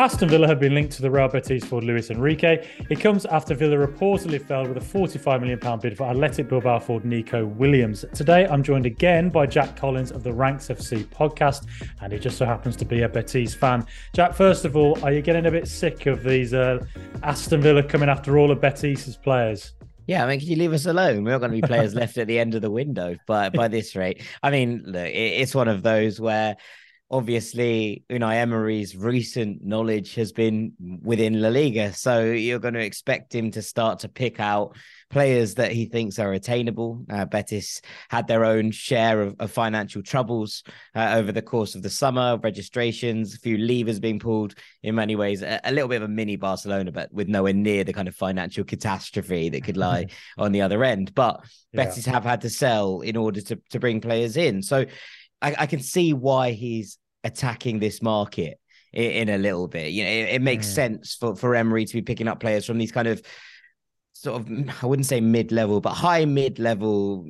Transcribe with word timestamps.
Aston 0.00 0.30
Villa 0.30 0.46
have 0.48 0.58
been 0.58 0.72
linked 0.72 0.94
to 0.94 1.02
the 1.02 1.10
Real 1.10 1.28
Betis 1.28 1.62
for 1.62 1.82
Luiz 1.82 2.10
Henrique. 2.10 2.42
It 2.42 3.00
comes 3.00 3.26
after 3.26 3.54
Villa 3.54 3.76
reportedly 3.76 4.42
fell 4.42 4.66
with 4.66 4.78
a 4.78 4.80
£45 4.80 5.42
million 5.42 5.78
bid 5.78 5.94
for 5.94 6.04
Athletic 6.04 6.48
Bilbao 6.48 6.78
for 6.78 7.02
Nico 7.02 7.44
Williams. 7.44 8.06
Today, 8.14 8.46
I'm 8.46 8.62
joined 8.62 8.86
again 8.86 9.28
by 9.28 9.44
Jack 9.44 9.76
Collins 9.76 10.10
of 10.10 10.22
the 10.22 10.32
Ranks 10.32 10.68
FC 10.68 11.04
podcast, 11.04 11.66
and 12.00 12.14
he 12.14 12.18
just 12.18 12.38
so 12.38 12.46
happens 12.46 12.76
to 12.76 12.86
be 12.86 13.02
a 13.02 13.10
Betis 13.10 13.54
fan. 13.54 13.86
Jack, 14.14 14.32
first 14.32 14.64
of 14.64 14.74
all, 14.74 14.98
are 15.04 15.12
you 15.12 15.20
getting 15.20 15.44
a 15.44 15.50
bit 15.50 15.68
sick 15.68 16.06
of 16.06 16.22
these 16.22 16.54
uh, 16.54 16.82
Aston 17.22 17.60
Villa 17.60 17.82
coming 17.82 18.08
after 18.08 18.38
all 18.38 18.50
of 18.50 18.58
Betis's 18.58 19.18
players? 19.18 19.74
Yeah, 20.06 20.24
I 20.24 20.28
mean, 20.28 20.40
can 20.40 20.48
you 20.48 20.56
leave 20.56 20.72
us 20.72 20.86
alone? 20.86 21.24
We're 21.24 21.32
not 21.32 21.40
going 21.40 21.52
to 21.52 21.60
be 21.60 21.68
players 21.68 21.94
left 21.94 22.16
at 22.16 22.26
the 22.26 22.38
end 22.38 22.54
of 22.54 22.62
the 22.62 22.70
window 22.70 23.16
by 23.26 23.50
by 23.50 23.68
this 23.68 23.94
rate. 23.94 24.22
I 24.42 24.50
mean, 24.50 24.82
look, 24.86 25.06
it's 25.06 25.54
one 25.54 25.68
of 25.68 25.82
those 25.82 26.18
where 26.18 26.56
obviously 27.10 28.04
Unai 28.08 28.36
Emery's 28.36 28.96
recent 28.96 29.64
knowledge 29.64 30.14
has 30.14 30.32
been 30.32 30.72
within 31.02 31.42
La 31.42 31.48
Liga. 31.48 31.92
So 31.92 32.24
you're 32.24 32.60
going 32.60 32.74
to 32.74 32.84
expect 32.84 33.34
him 33.34 33.50
to 33.52 33.62
start 33.62 34.00
to 34.00 34.08
pick 34.08 34.38
out 34.38 34.76
players 35.10 35.56
that 35.56 35.72
he 35.72 35.86
thinks 35.86 36.20
are 36.20 36.32
attainable. 36.32 37.04
Uh, 37.10 37.24
Betis 37.24 37.82
had 38.10 38.28
their 38.28 38.44
own 38.44 38.70
share 38.70 39.22
of, 39.22 39.34
of 39.40 39.50
financial 39.50 40.02
troubles 40.02 40.62
uh, 40.94 41.14
over 41.16 41.32
the 41.32 41.42
course 41.42 41.74
of 41.74 41.82
the 41.82 41.90
summer, 41.90 42.38
registrations, 42.38 43.34
a 43.34 43.38
few 43.38 43.58
levers 43.58 43.98
being 43.98 44.20
pulled 44.20 44.54
in 44.84 44.94
many 44.94 45.16
ways, 45.16 45.42
a, 45.42 45.60
a, 45.64 45.72
little 45.72 45.88
bit 45.88 45.96
of 45.96 46.08
a 46.08 46.12
mini 46.12 46.36
Barcelona, 46.36 46.92
but 46.92 47.12
with 47.12 47.28
nowhere 47.28 47.52
near 47.52 47.82
the 47.82 47.92
kind 47.92 48.06
of 48.06 48.14
financial 48.14 48.62
catastrophe 48.62 49.48
that 49.48 49.64
could 49.64 49.76
lie 49.76 50.06
on 50.38 50.52
the 50.52 50.62
other 50.62 50.84
end. 50.84 51.12
But 51.12 51.40
yeah. 51.72 51.86
Betis 51.86 52.06
have 52.06 52.22
had 52.24 52.42
to 52.42 52.50
sell 52.50 53.00
in 53.00 53.16
order 53.16 53.40
to, 53.40 53.56
to 53.70 53.80
bring 53.80 54.00
players 54.00 54.36
in. 54.36 54.62
So 54.62 54.86
I, 55.42 55.54
I 55.60 55.66
can 55.66 55.80
see 55.80 56.12
why 56.12 56.52
he's 56.52 56.98
attacking 57.24 57.78
this 57.78 58.02
market 58.02 58.58
in, 58.92 59.10
in 59.10 59.28
a 59.28 59.38
little 59.38 59.68
bit. 59.68 59.92
You 59.92 60.04
know, 60.04 60.10
it, 60.10 60.34
it 60.34 60.42
makes 60.42 60.66
mm. 60.68 60.74
sense 60.74 61.14
for 61.14 61.34
for 61.34 61.54
Emery 61.54 61.84
to 61.84 61.94
be 61.94 62.02
picking 62.02 62.28
up 62.28 62.40
players 62.40 62.66
from 62.66 62.78
these 62.78 62.92
kind 62.92 63.08
of 63.08 63.22
sort 64.12 64.40
of 64.40 64.50
I 64.82 64.86
wouldn't 64.86 65.06
say 65.06 65.20
mid 65.20 65.52
level, 65.52 65.80
but 65.80 65.94
high 65.94 66.24
mid 66.24 66.58
level 66.58 67.26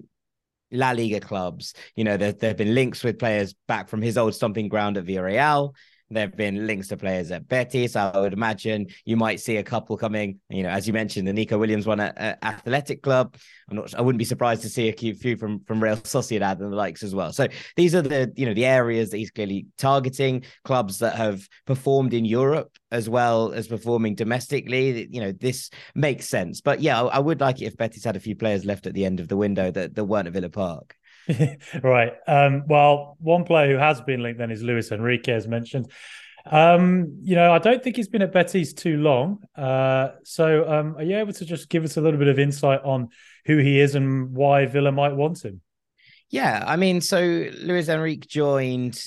La 0.72 0.92
Liga 0.92 1.20
clubs. 1.20 1.74
You 1.96 2.04
know, 2.04 2.16
there, 2.16 2.32
there 2.32 2.50
have 2.50 2.56
been 2.56 2.74
links 2.74 3.02
with 3.02 3.18
players 3.18 3.54
back 3.66 3.88
from 3.88 4.02
his 4.02 4.16
old 4.16 4.34
stomping 4.34 4.68
ground 4.68 4.96
at 4.96 5.04
Villarreal. 5.04 5.74
There 6.12 6.22
have 6.26 6.36
been 6.36 6.66
links 6.66 6.88
to 6.88 6.96
players 6.96 7.30
at 7.30 7.46
Betis. 7.46 7.94
I 7.94 8.18
would 8.18 8.32
imagine 8.32 8.88
you 9.04 9.16
might 9.16 9.38
see 9.38 9.58
a 9.58 9.62
couple 9.62 9.96
coming. 9.96 10.40
You 10.48 10.64
know, 10.64 10.68
as 10.68 10.86
you 10.86 10.92
mentioned, 10.92 11.28
the 11.28 11.32
Nico 11.32 11.56
Williams 11.56 11.86
one 11.86 12.00
at, 12.00 12.18
at 12.18 12.38
Athletic 12.42 13.02
Club. 13.02 13.36
I'm 13.70 13.76
not. 13.76 13.94
I 13.94 14.00
wouldn't 14.00 14.18
be 14.18 14.24
surprised 14.24 14.62
to 14.62 14.68
see 14.68 14.88
a 14.88 14.92
few 14.92 15.36
from 15.36 15.60
from 15.64 15.80
Real 15.80 15.96
Sociedad 15.96 16.60
and 16.60 16.72
the 16.72 16.76
likes 16.76 17.04
as 17.04 17.14
well. 17.14 17.32
So 17.32 17.46
these 17.76 17.94
are 17.94 18.02
the 18.02 18.32
you 18.36 18.44
know 18.44 18.54
the 18.54 18.66
areas 18.66 19.10
that 19.10 19.18
he's 19.18 19.30
clearly 19.30 19.66
targeting. 19.78 20.44
Clubs 20.64 20.98
that 20.98 21.14
have 21.14 21.46
performed 21.66 22.12
in 22.12 22.24
Europe 22.24 22.76
as 22.90 23.08
well 23.08 23.52
as 23.52 23.68
performing 23.68 24.14
domestically. 24.16 25.08
You 25.10 25.20
know, 25.20 25.32
this 25.32 25.70
makes 25.94 26.26
sense. 26.26 26.60
But 26.60 26.80
yeah, 26.80 27.02
I, 27.02 27.06
I 27.06 27.18
would 27.20 27.40
like 27.40 27.62
it 27.62 27.66
if 27.66 27.76
Betis 27.76 28.04
had 28.04 28.16
a 28.16 28.20
few 28.20 28.34
players 28.34 28.64
left 28.64 28.86
at 28.86 28.94
the 28.94 29.04
end 29.04 29.20
of 29.20 29.28
the 29.28 29.36
window 29.36 29.70
that, 29.70 29.94
that 29.94 30.04
weren't 30.04 30.26
at 30.26 30.32
Villa 30.32 30.50
Park. 30.50 30.96
right. 31.82 32.12
Um, 32.26 32.64
well, 32.66 33.16
one 33.20 33.44
player 33.44 33.72
who 33.72 33.78
has 33.78 34.00
been 34.00 34.22
linked 34.22 34.38
then 34.38 34.50
is 34.50 34.62
Luiz 34.62 34.90
Henrique, 34.90 35.28
as 35.28 35.46
mentioned. 35.46 35.90
Um, 36.46 37.18
you 37.22 37.36
know, 37.36 37.52
I 37.52 37.58
don't 37.58 37.82
think 37.82 37.96
he's 37.96 38.08
been 38.08 38.22
at 38.22 38.32
Betis 38.32 38.72
too 38.72 38.96
long. 38.96 39.38
Uh, 39.56 40.10
so, 40.24 40.68
um, 40.70 40.96
are 40.96 41.02
you 41.02 41.18
able 41.18 41.32
to 41.34 41.44
just 41.44 41.68
give 41.68 41.84
us 41.84 41.96
a 41.96 42.00
little 42.00 42.18
bit 42.18 42.28
of 42.28 42.38
insight 42.38 42.80
on 42.82 43.08
who 43.46 43.58
he 43.58 43.80
is 43.80 43.94
and 43.94 44.32
why 44.32 44.66
Villa 44.66 44.92
might 44.92 45.14
want 45.14 45.44
him? 45.44 45.60
Yeah, 46.30 46.62
I 46.66 46.76
mean, 46.76 47.00
so 47.00 47.20
Luiz 47.20 47.90
Henrique 47.90 48.26
joined 48.26 49.04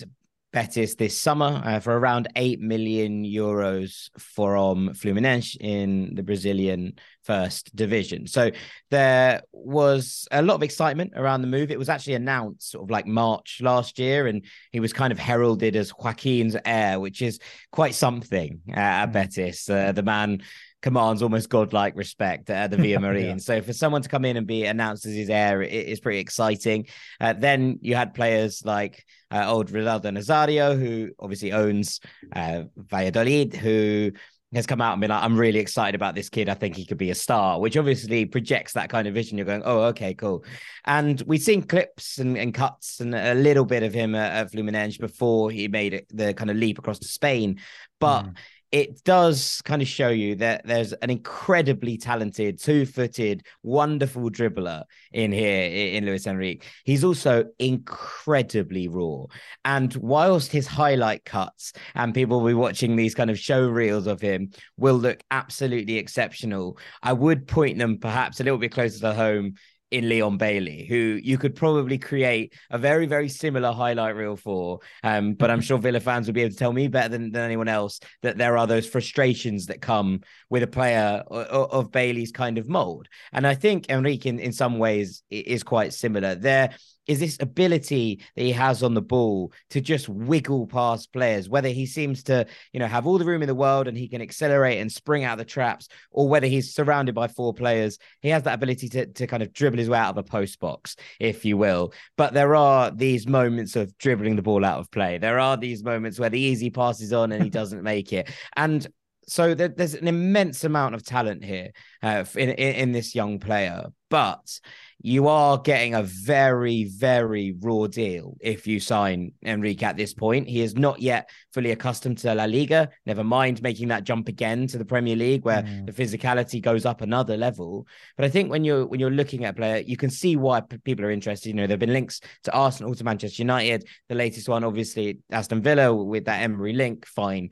Betis 0.53 0.93
this 0.95 1.19
summer 1.19 1.61
uh, 1.65 1.79
for 1.79 1.97
around 1.97 2.27
8 2.35 2.59
million 2.61 3.25
euros 3.25 4.09
from 4.19 4.89
Fluminense 4.93 5.57
in 5.59 6.13
the 6.13 6.21
Brazilian 6.21 6.93
first 7.23 7.75
division. 7.75 8.27
So 8.27 8.51
there 8.91 9.41
was 9.51 10.27
a 10.31 10.43
lot 10.43 10.53
of 10.53 10.63
excitement 10.63 11.13
around 11.15 11.41
the 11.41 11.47
move. 11.47 11.71
It 11.71 11.79
was 11.79 11.89
actually 11.89 12.13
announced 12.13 12.71
sort 12.71 12.83
of 12.83 12.91
like 12.91 13.07
March 13.07 13.61
last 13.61 13.97
year, 13.97 14.27
and 14.27 14.45
he 14.71 14.79
was 14.79 14.93
kind 14.93 15.11
of 15.11 15.17
heralded 15.17 15.75
as 15.75 15.91
Joaquin's 15.91 16.55
heir, 16.65 16.99
which 16.99 17.23
is 17.23 17.39
quite 17.71 17.95
something 17.95 18.61
uh, 18.69 18.79
at 18.79 19.07
mm. 19.07 19.13
Betis. 19.13 19.67
Uh, 19.67 19.91
the 19.91 20.03
man 20.03 20.43
commands 20.83 21.23
almost 21.23 21.49
godlike 21.49 21.95
respect 21.95 22.49
at 22.49 22.69
the 22.69 22.77
Villa 22.77 22.99
Marín. 22.99 23.23
yeah. 23.23 23.37
So 23.37 23.61
for 23.61 23.73
someone 23.73 24.03
to 24.03 24.09
come 24.09 24.25
in 24.25 24.37
and 24.37 24.45
be 24.45 24.65
announced 24.65 25.05
as 25.05 25.15
his 25.15 25.29
heir, 25.29 25.63
it 25.63 25.71
is 25.71 26.01
pretty 26.01 26.19
exciting. 26.19 26.87
Uh, 27.19 27.33
then 27.33 27.79
you 27.81 27.95
had 27.95 28.13
players 28.13 28.63
like 28.65 29.03
uh, 29.31 29.45
old 29.47 29.69
Ronaldo 29.71 30.15
Nazario, 30.15 30.77
who 30.77 31.11
obviously 31.17 31.53
owns 31.53 32.01
uh, 32.35 32.63
Valladolid, 32.75 33.55
who 33.55 34.11
has 34.53 34.67
come 34.67 34.81
out 34.81 34.91
and 34.91 35.01
been 35.01 35.09
like, 35.09 35.23
I'm 35.23 35.37
really 35.39 35.59
excited 35.59 35.95
about 35.95 36.15
this 36.15 36.29
kid. 36.29 36.49
I 36.49 36.53
think 36.53 36.75
he 36.75 36.85
could 36.85 36.97
be 36.97 37.09
a 37.09 37.15
star, 37.15 37.59
which 37.59 37.77
obviously 37.77 38.25
projects 38.25 38.73
that 38.73 38.89
kind 38.89 39.07
of 39.07 39.13
vision. 39.13 39.37
You're 39.37 39.47
going, 39.47 39.63
oh, 39.65 39.83
okay, 39.85 40.13
cool. 40.13 40.43
And 40.85 41.19
we've 41.25 41.41
seen 41.41 41.63
clips 41.63 42.19
and, 42.19 42.37
and 42.37 42.53
cuts 42.53 42.99
and 42.99 43.15
a 43.15 43.33
little 43.33 43.65
bit 43.65 43.83
of 43.83 43.93
him 43.93 44.13
at, 44.15 44.33
at 44.33 44.51
Fluminense 44.51 44.99
before 44.99 45.49
he 45.49 45.69
made 45.69 45.93
it, 45.93 46.07
the 46.09 46.33
kind 46.33 46.51
of 46.51 46.57
leap 46.57 46.77
across 46.77 46.99
to 46.99 47.07
Spain. 47.07 47.61
But 47.99 48.23
mm 48.23 48.35
it 48.73 49.03
does 49.03 49.61
kind 49.65 49.83
of 49.83 49.87
show 49.87 50.09
you 50.09 50.33
that 50.33 50.65
there's 50.65 50.93
an 50.93 51.11
incredibly 51.11 51.95
talented, 51.95 52.59
two-footed, 52.59 53.45
wonderful 53.61 54.31
dribbler 54.31 54.81
in 55.11 55.31
here 55.31 55.69
in 55.95 56.07
Luiz 56.07 56.25
Henrique. 56.25 56.65
He's 56.83 57.03
also 57.03 57.45
incredibly 57.59 58.87
raw. 58.87 59.25
And 59.63 59.95
whilst 59.97 60.51
his 60.51 60.65
highlight 60.65 61.23
cuts 61.23 61.73
and 61.93 62.15
people 62.15 62.39
will 62.39 62.47
be 62.47 62.55
watching 62.55 62.95
these 62.95 63.13
kind 63.13 63.29
of 63.29 63.37
show 63.37 63.67
reels 63.67 64.07
of 64.07 64.19
him 64.19 64.49
will 64.75 64.95
look 64.95 65.21
absolutely 65.29 65.97
exceptional, 65.97 66.79
I 67.03 67.13
would 67.13 67.47
point 67.47 67.77
them 67.77 67.99
perhaps 67.99 68.39
a 68.39 68.43
little 68.43 68.57
bit 68.57 68.71
closer 68.71 68.99
to 69.01 69.13
home 69.13 69.53
in 69.93 70.09
Leon 70.09 70.37
Bailey, 70.37 70.85
who 70.85 71.19
you 71.21 71.37
could 71.37 71.55
probably 71.55 71.99
create 71.99 72.53
a 72.71 72.79
very, 72.79 73.05
very 73.05 73.29
similar 73.29 73.71
highlight 73.71 74.15
reel 74.15 74.35
for. 74.35 74.79
Um, 75.03 75.35
but 75.35 75.51
I'm 75.51 75.61
sure 75.61 75.77
Villa 75.77 75.99
fans 75.99 76.25
will 76.25 76.33
be 76.33 76.41
able 76.41 76.51
to 76.51 76.57
tell 76.57 76.73
me 76.73 76.87
better 76.87 77.09
than, 77.09 77.31
than 77.31 77.43
anyone 77.43 77.67
else 77.67 77.99
that 78.23 78.39
there 78.39 78.57
are 78.57 78.65
those 78.65 78.87
frustrations 78.87 79.67
that 79.67 79.81
come 79.81 80.21
with 80.49 80.63
a 80.63 80.67
player 80.67 81.23
of, 81.27 81.71
of 81.71 81.91
Bailey's 81.91 82.31
kind 82.31 82.57
of 82.57 82.67
mold. 82.67 83.07
And 83.31 83.45
I 83.45 83.53
think 83.53 83.85
Henrique, 83.91 84.25
in, 84.25 84.39
in 84.39 84.51
some 84.51 84.79
ways, 84.79 85.21
is 85.29 85.61
quite 85.61 85.93
similar. 85.93 86.33
There 86.33 86.71
is 87.07 87.19
this 87.19 87.37
ability 87.39 88.21
that 88.35 88.41
he 88.41 88.51
has 88.51 88.83
on 88.83 88.93
the 88.93 89.01
ball 89.01 89.51
to 89.71 89.81
just 89.81 90.07
wiggle 90.09 90.67
past 90.67 91.11
players, 91.11 91.49
whether 91.49 91.69
he 91.69 91.85
seems 91.85 92.23
to, 92.23 92.45
you 92.71 92.79
know, 92.79 92.87
have 92.87 93.05
all 93.05 93.17
the 93.17 93.25
room 93.25 93.41
in 93.41 93.47
the 93.47 93.55
world 93.55 93.87
and 93.87 93.97
he 93.97 94.07
can 94.07 94.21
accelerate 94.21 94.79
and 94.79 94.91
spring 94.91 95.23
out 95.23 95.33
of 95.33 95.39
the 95.39 95.45
traps, 95.45 95.87
or 96.11 96.27
whether 96.27 96.47
he's 96.47 96.73
surrounded 96.73 97.13
by 97.13 97.27
four 97.27 97.53
players. 97.53 97.97
He 98.21 98.29
has 98.29 98.43
that 98.43 98.55
ability 98.55 98.89
to, 98.89 99.05
to 99.05 99.27
kind 99.27 99.43
of 99.43 99.53
dribble 99.53 99.79
his 99.79 99.89
way 99.89 99.97
out 99.97 100.11
of 100.11 100.17
a 100.17 100.23
post 100.23 100.59
box, 100.59 100.95
if 101.19 101.45
you 101.45 101.57
will. 101.57 101.93
But 102.17 102.33
there 102.33 102.55
are 102.55 102.91
these 102.91 103.27
moments 103.27 103.75
of 103.75 103.97
dribbling 103.97 104.35
the 104.35 104.41
ball 104.41 104.63
out 104.63 104.79
of 104.79 104.91
play. 104.91 105.17
There 105.17 105.39
are 105.39 105.57
these 105.57 105.83
moments 105.83 106.19
where 106.19 106.29
the 106.29 106.39
easy 106.39 106.69
pass 106.69 107.01
is 107.01 107.13
on 107.13 107.31
and 107.31 107.43
he 107.43 107.49
doesn't 107.49 107.83
make 107.83 108.13
it. 108.13 108.29
And 108.55 108.87
so 109.27 109.53
there, 109.53 109.69
there's 109.69 109.93
an 109.93 110.07
immense 110.07 110.63
amount 110.63 110.95
of 110.95 111.03
talent 111.03 111.43
here 111.43 111.71
uh, 112.01 112.25
in, 112.35 112.49
in, 112.49 112.75
in 112.75 112.91
this 112.91 113.15
young 113.15 113.39
player, 113.39 113.85
but 114.09 114.59
you 115.05 115.27
are 115.27 115.57
getting 115.57 115.95
a 115.95 116.03
very, 116.03 116.85
very 116.85 117.53
raw 117.59 117.87
deal 117.87 118.37
if 118.39 118.65
you 118.65 118.79
sign 118.79 119.33
Henrique 119.45 119.83
at 119.83 119.97
this 119.97 120.13
point. 120.13 120.47
He 120.47 120.61
is 120.61 120.75
not 120.75 121.01
yet 121.01 121.29
fully 121.53 121.71
accustomed 121.71 122.19
to 122.19 122.33
La 122.33 122.45
Liga. 122.45 122.89
Never 123.05 123.23
mind 123.23 123.61
making 123.61 123.89
that 123.89 124.05
jump 124.05 124.29
again 124.29 124.65
to 124.67 124.77
the 124.77 124.85
Premier 124.85 125.17
League, 125.17 125.43
where 125.43 125.63
mm. 125.63 125.85
the 125.85 125.91
physicality 125.91 126.61
goes 126.61 126.85
up 126.85 127.01
another 127.01 127.35
level. 127.35 127.85
But 128.15 128.25
I 128.25 128.29
think 128.29 128.49
when 128.49 128.63
you're 128.63 128.85
when 128.85 129.01
you're 129.01 129.11
looking 129.11 129.43
at 129.43 129.51
a 129.51 129.57
player, 129.57 129.83
you 129.85 129.97
can 129.97 130.09
see 130.09 130.37
why 130.37 130.61
p- 130.61 130.77
people 130.77 131.03
are 131.03 131.11
interested. 131.11 131.49
You 131.49 131.55
know, 131.55 131.67
there've 131.67 131.79
been 131.79 131.91
links 131.91 132.21
to 132.43 132.53
Arsenal, 132.53 132.95
to 132.95 133.03
Manchester 133.03 133.43
United. 133.43 133.85
The 134.07 134.15
latest 134.15 134.47
one, 134.47 134.63
obviously, 134.63 135.19
Aston 135.31 135.61
Villa 135.61 135.93
with 135.93 136.25
that 136.25 136.41
Emery 136.43 136.73
link. 136.73 137.05
Fine 137.05 137.49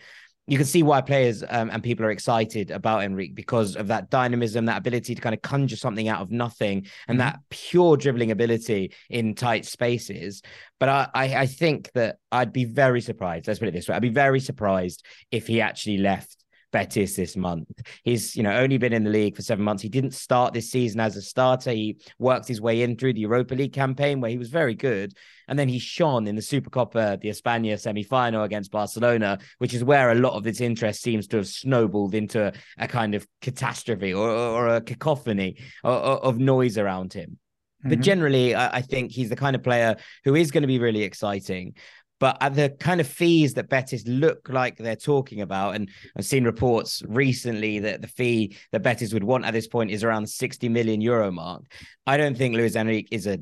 you 0.48 0.58
can 0.58 0.66
see 0.66 0.84
why 0.84 1.02
players 1.02 1.44
um, 1.50 1.70
and 1.70 1.84
people 1.84 2.06
are 2.06 2.12
excited 2.12 2.72
about 2.72 3.04
Henrique 3.04 3.36
because 3.36 3.76
of 3.76 3.88
that 3.88 4.10
dynamism, 4.10 4.66
that 4.66 4.80
ability 4.80 5.16
to 5.16 5.22
kind 5.22 5.36
of 5.36 5.42
conjure 5.42 5.76
something 5.76 6.08
out 6.08 6.22
of 6.22 6.32
nothing, 6.32 6.88
and 7.08 7.20
mm-hmm. 7.20 7.30
that 7.30 7.40
pure 7.50 7.96
dribbling 7.96 8.32
ability 8.32 8.94
in 9.10 9.36
tight 9.36 9.66
spaces. 9.66 10.42
But 10.80 10.90
I, 10.90 11.08
I, 11.14 11.36
I 11.36 11.46
think 11.46 11.92
that 11.94 12.18
I'd 12.32 12.52
be 12.52 12.66
very 12.66 13.02
surprised. 13.02 13.48
Let's 13.48 13.60
put 13.60 13.68
it 13.68 13.74
this 13.74 13.88
way: 13.88 13.96
I'd 13.96 14.02
be 14.02 14.10
very 14.10 14.40
surprised 14.40 15.06
if 15.32 15.48
he 15.48 15.62
actually 15.62 16.00
left 16.00 16.41
Betis 16.72 17.16
this 17.16 17.36
month. 17.36 17.68
He's, 18.04 18.36
you 18.36 18.44
know, 18.44 18.56
only 18.56 18.78
been 18.78 18.94
in 18.94 19.04
the 19.04 19.10
league 19.10 19.36
for 19.36 19.42
seven 19.42 19.64
months. 19.64 19.84
He 19.84 19.90
didn't 19.90 20.14
start 20.14 20.54
this 20.54 20.72
season 20.72 21.00
as 21.00 21.16
a 21.16 21.22
starter. 21.22 21.72
He 21.72 22.00
worked 22.18 22.48
his 22.48 22.62
way 22.62 22.82
in 22.82 22.96
through 22.96 23.14
the 23.14 23.22
Europa 23.22 23.56
League 23.56 23.74
campaign 23.74 24.22
where 24.22 24.32
he 24.32 24.38
was 24.38 24.50
very 24.50 24.76
good. 24.76 25.14
And 25.48 25.60
then 25.60 25.68
he 25.68 25.80
shone 25.80 26.28
in 26.28 26.36
the 26.36 26.42
Supercopa 26.42 27.20
de 27.20 27.30
España 27.30 27.80
semi-final 27.80 28.44
against 28.44 28.72
Barcelona, 28.72 29.40
which 29.58 29.74
is 29.74 29.84
where 29.84 30.12
a 30.12 30.16
lot 30.16 30.34
of 30.34 30.44
this 30.44 30.62
interest 30.62 31.02
seems 31.02 31.28
to 31.28 31.38
have 31.38 31.48
snowballed 31.48 32.16
into 32.16 32.48
a, 32.48 32.54
a 32.78 32.88
kind 32.88 33.16
of 33.16 33.28
catastrophe 33.42 34.14
or, 34.14 34.30
or 34.30 34.68
a 34.70 34.82
cacophony 34.82 35.58
of, 35.84 36.20
of 36.24 36.40
noise 36.40 36.78
around 36.78 37.14
him. 37.14 37.38
But 37.84 37.94
mm-hmm. 37.94 38.02
generally, 38.02 38.56
I 38.56 38.84
think 38.84 39.12
he's 39.12 39.30
the 39.30 39.36
kind 39.36 39.56
of 39.56 39.64
player 39.64 39.96
who 40.24 40.36
is 40.36 40.52
going 40.52 40.62
to 40.62 40.68
be 40.68 40.78
really 40.78 41.02
exciting 41.02 41.74
But 42.22 42.38
at 42.40 42.54
the 42.54 42.70
kind 42.70 43.02
of 43.02 43.08
fees 43.08 43.56
that 43.56 43.68
Betis 43.68 44.08
look 44.08 44.48
like 44.48 44.78
they're 44.78 44.96
talking 44.96 45.42
about, 45.42 45.74
and 45.76 45.90
I've 46.16 46.24
seen 46.24 46.44
reports 46.44 47.02
recently 47.08 47.80
that 47.80 48.04
the 48.04 48.08
fee 48.08 48.56
that 48.72 48.84
Betis 48.84 49.12
would 49.12 49.24
want 49.24 49.44
at 49.44 49.54
this 49.54 49.68
point 49.68 49.90
is 49.90 50.04
around 50.04 50.22
the 50.22 50.28
60 50.28 50.70
million 50.70 51.02
euro 51.02 51.32
mark. 51.32 51.64
I 52.06 52.18
don't 52.18 52.38
think 52.38 52.56
Luiz 52.56 52.76
Henrique 52.76 53.08
is 53.10 53.26
a 53.26 53.40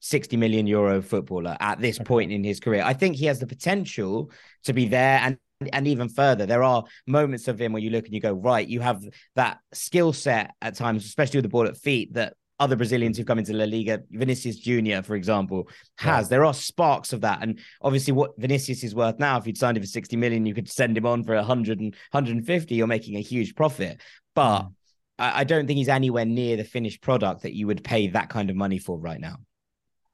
60 0.00 0.38
million 0.38 0.66
euro 0.66 1.02
footballer 1.02 1.58
at 1.60 1.78
this 1.78 1.98
point 1.98 2.32
in 2.32 2.42
his 2.42 2.58
career. 2.58 2.82
I 2.82 2.94
think 2.94 3.16
he 3.16 3.26
has 3.26 3.38
the 3.38 3.46
potential 3.46 4.30
to 4.64 4.72
be 4.72 4.88
there 4.88 5.20
and 5.22 5.36
and 5.72 5.86
even 5.86 6.08
further. 6.08 6.44
There 6.46 6.64
are 6.64 6.82
moments 7.06 7.46
of 7.46 7.60
him 7.60 7.72
where 7.72 7.82
you 7.82 7.90
look 7.90 8.06
and 8.06 8.14
you 8.14 8.20
go, 8.20 8.32
right, 8.32 8.66
you 8.66 8.80
have 8.80 9.04
that 9.36 9.58
skill 9.72 10.12
set 10.12 10.54
at 10.60 10.74
times, 10.74 11.04
especially 11.04 11.38
with 11.38 11.44
the 11.44 11.50
ball 11.50 11.68
at 11.68 11.76
feet 11.76 12.14
that 12.14 12.34
other 12.62 12.76
Brazilians 12.76 13.16
who've 13.18 13.26
come 13.26 13.40
into 13.40 13.52
La 13.52 13.64
Liga, 13.64 14.00
Vinicius 14.10 14.56
Junior, 14.56 15.02
for 15.02 15.16
example, 15.16 15.68
has. 15.98 16.26
Yeah. 16.26 16.28
There 16.30 16.44
are 16.44 16.54
sparks 16.54 17.12
of 17.12 17.22
that. 17.22 17.42
And 17.42 17.58
obviously, 17.80 18.12
what 18.12 18.38
Vinicius 18.38 18.84
is 18.84 18.94
worth 18.94 19.18
now, 19.18 19.36
if 19.36 19.46
you'd 19.46 19.58
signed 19.58 19.76
him 19.76 19.82
for 19.82 19.88
60 19.88 20.16
million, 20.16 20.46
you 20.46 20.54
could 20.54 20.70
send 20.70 20.96
him 20.96 21.04
on 21.04 21.24
for 21.24 21.34
100 21.34 21.80
and 21.80 21.92
150, 22.12 22.74
you're 22.74 22.86
making 22.86 23.16
a 23.16 23.20
huge 23.20 23.56
profit. 23.56 24.00
But 24.36 24.62
mm. 24.62 24.72
I, 25.18 25.40
I 25.40 25.44
don't 25.44 25.66
think 25.66 25.78
he's 25.78 25.88
anywhere 25.88 26.24
near 26.24 26.56
the 26.56 26.64
finished 26.64 27.02
product 27.02 27.42
that 27.42 27.54
you 27.54 27.66
would 27.66 27.82
pay 27.82 28.06
that 28.08 28.28
kind 28.28 28.48
of 28.48 28.54
money 28.54 28.78
for 28.78 28.96
right 28.96 29.20
now. 29.20 29.36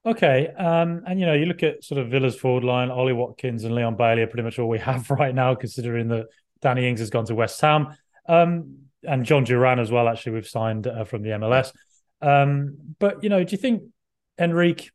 Okay, 0.06 0.49
um, 0.56 1.03
and 1.06 1.21
you 1.21 1.27
know, 1.27 1.35
you 1.35 1.45
look 1.45 1.62
at 1.62 1.85
sort 1.85 2.00
of 2.00 2.09
Villa's 2.09 2.35
forward 2.35 2.65
line, 2.65 2.91
Ollie 2.91 3.12
Watkins 3.12 3.65
and 3.65 3.75
Leon 3.75 3.97
Bailey 3.97 4.23
are 4.23 4.27
pretty 4.27 4.45
much 4.45 4.59
all 4.59 4.69
we 4.69 4.79
have 4.79 5.11
right 5.21 5.35
now, 5.35 5.55
considering 5.55 6.09
that 6.09 6.29
Danny 6.62 6.89
Ings 6.89 7.00
has 7.00 7.11
gone 7.11 7.27
to 7.27 7.35
West 7.35 7.61
Ham, 7.61 7.95
um, 8.27 8.79
and 9.03 9.27
Jhon 9.27 9.45
Durán 9.45 9.79
as 9.79 9.91
well. 9.91 10.09
Actually, 10.09 10.33
we've 10.33 10.49
signed 10.49 10.87
uh, 10.87 11.05
from 11.05 11.23
the 11.23 11.31
MLS. 11.31 11.73
Um, 12.20 12.76
but 12.99 13.23
you 13.23 13.29
know, 13.29 13.44
do 13.44 13.53
you 13.53 13.59
think 13.59 13.82
Henrique? 14.38 14.91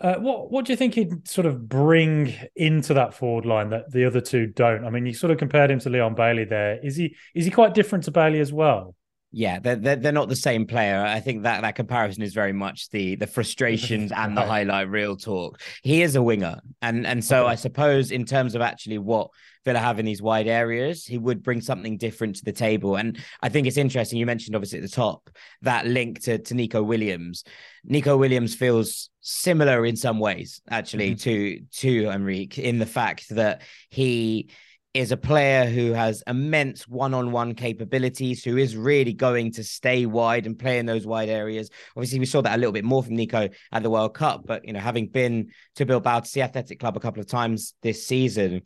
Uh, 0.00 0.16
what 0.16 0.50
what 0.50 0.64
do 0.64 0.72
you 0.72 0.76
think 0.76 0.94
he'd 0.94 1.26
sort 1.28 1.46
of 1.46 1.68
bring 1.68 2.34
into 2.56 2.94
that 2.94 3.14
forward 3.14 3.46
line 3.46 3.70
that 3.70 3.90
the 3.92 4.04
other 4.04 4.20
two 4.20 4.46
don't? 4.46 4.84
I 4.84 4.90
mean, 4.90 5.06
you 5.06 5.14
sort 5.14 5.30
of 5.30 5.38
compared 5.38 5.70
him 5.70 5.78
to 5.80 5.90
Leon 5.90 6.14
Bailey 6.14 6.44
there. 6.44 6.84
Is 6.84 6.96
he 6.96 7.16
is 7.34 7.44
he 7.44 7.50
quite 7.50 7.74
different 7.74 8.04
to 8.04 8.10
Bailey 8.10 8.40
as 8.40 8.52
well? 8.52 8.94
Yeah, 9.36 9.58
they're, 9.58 9.74
they're, 9.74 9.96
they're 9.96 10.12
not 10.12 10.28
the 10.28 10.36
same 10.36 10.64
player. 10.64 11.00
I 11.04 11.18
think 11.18 11.42
that 11.42 11.62
that 11.62 11.74
comparison 11.74 12.22
is 12.22 12.34
very 12.34 12.52
much 12.52 12.88
the 12.90 13.16
the 13.16 13.26
frustrations 13.26 14.12
and 14.16 14.36
the 14.36 14.42
highlight 14.42 14.88
real 14.88 15.16
talk. 15.16 15.60
He 15.82 16.02
is 16.02 16.14
a 16.14 16.22
winger, 16.22 16.60
and 16.80 17.04
and 17.04 17.24
so 17.24 17.42
okay. 17.42 17.52
I 17.52 17.54
suppose 17.56 18.12
in 18.12 18.26
terms 18.26 18.54
of 18.54 18.62
actually 18.62 18.98
what 18.98 19.30
Villa 19.64 19.80
have 19.80 19.98
in 19.98 20.06
these 20.06 20.22
wide 20.22 20.46
areas, 20.46 21.04
he 21.04 21.18
would 21.18 21.42
bring 21.42 21.60
something 21.60 21.96
different 21.96 22.36
to 22.36 22.44
the 22.44 22.52
table. 22.52 22.96
And 22.96 23.18
I 23.42 23.48
think 23.48 23.66
it's 23.66 23.76
interesting. 23.76 24.18
You 24.18 24.26
mentioned 24.26 24.54
obviously 24.54 24.78
at 24.78 24.82
the 24.82 24.88
top 24.88 25.30
that 25.62 25.86
link 25.86 26.22
to, 26.22 26.38
to 26.38 26.54
Nico 26.54 26.82
Williams. 26.82 27.42
Nico 27.84 28.16
Williams 28.16 28.54
feels 28.54 29.10
similar 29.20 29.84
in 29.84 29.96
some 29.96 30.20
ways, 30.20 30.60
actually, 30.70 31.16
mm-hmm. 31.16 31.30
to 31.30 31.60
to 31.80 32.08
Henrique 32.10 32.58
in 32.58 32.78
the 32.78 32.86
fact 32.86 33.30
that 33.30 33.62
he 33.90 34.50
is 34.94 35.10
a 35.10 35.16
player 35.16 35.66
who 35.66 35.92
has 35.92 36.22
immense 36.28 36.86
one-on-one 36.86 37.54
capabilities, 37.56 38.44
who 38.44 38.56
is 38.56 38.76
really 38.76 39.12
going 39.12 39.50
to 39.52 39.64
stay 39.64 40.06
wide 40.06 40.46
and 40.46 40.56
play 40.56 40.78
in 40.78 40.86
those 40.86 41.04
wide 41.04 41.28
areas. 41.28 41.68
Obviously, 41.96 42.20
we 42.20 42.26
saw 42.26 42.40
that 42.40 42.54
a 42.54 42.58
little 42.58 42.72
bit 42.72 42.84
more 42.84 43.02
from 43.02 43.16
Nico 43.16 43.48
at 43.72 43.82
the 43.82 43.90
World 43.90 44.14
Cup, 44.14 44.42
but 44.46 44.64
you 44.64 44.72
know, 44.72 44.78
having 44.78 45.08
been 45.08 45.48
to 45.74 45.84
Bilbao 45.84 46.20
to 46.20 46.28
see 46.28 46.40
Athletic 46.40 46.78
Club 46.78 46.96
a 46.96 47.00
couple 47.00 47.20
of 47.20 47.26
times 47.26 47.74
this 47.82 48.06
season, 48.06 48.62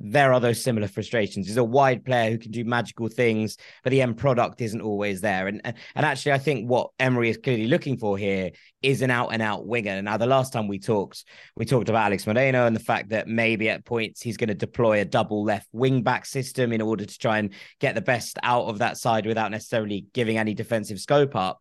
there 0.00 0.32
are 0.32 0.40
those 0.40 0.62
similar 0.62 0.88
frustrations. 0.88 1.46
He's 1.46 1.58
a 1.58 1.64
wide 1.64 2.04
player 2.04 2.30
who 2.30 2.38
can 2.38 2.50
do 2.50 2.64
magical 2.64 3.08
things, 3.08 3.58
but 3.84 3.90
the 3.90 4.00
end 4.00 4.16
product 4.16 4.60
isn't 4.62 4.80
always 4.80 5.20
there. 5.20 5.46
And 5.46 5.60
and, 5.64 5.76
and 5.94 6.06
actually, 6.06 6.32
I 6.32 6.38
think 6.38 6.68
what 6.68 6.90
Emery 6.98 7.28
is 7.28 7.36
clearly 7.36 7.66
looking 7.66 7.98
for 7.98 8.16
here 8.16 8.50
is 8.82 9.02
an 9.02 9.10
out 9.10 9.28
and 9.32 9.42
out 9.42 9.66
winger. 9.66 10.00
Now, 10.00 10.16
the 10.16 10.26
last 10.26 10.52
time 10.52 10.68
we 10.68 10.78
talked, 10.78 11.24
we 11.54 11.66
talked 11.66 11.90
about 11.90 12.06
Alex 12.06 12.26
Moreno 12.26 12.66
and 12.66 12.74
the 12.74 12.80
fact 12.80 13.10
that 13.10 13.28
maybe 13.28 13.68
at 13.68 13.84
points 13.84 14.22
he's 14.22 14.38
going 14.38 14.48
to 14.48 14.54
deploy 14.54 15.00
a 15.00 15.04
double 15.04 15.44
left 15.44 15.68
wing 15.72 16.02
back 16.02 16.24
system 16.24 16.72
in 16.72 16.80
order 16.80 17.04
to 17.04 17.18
try 17.18 17.38
and 17.38 17.52
get 17.78 17.94
the 17.94 18.00
best 18.00 18.38
out 18.42 18.64
of 18.64 18.78
that 18.78 18.96
side 18.96 19.26
without 19.26 19.50
necessarily 19.50 20.06
giving 20.14 20.38
any 20.38 20.54
defensive 20.54 20.98
scope 20.98 21.36
up. 21.36 21.58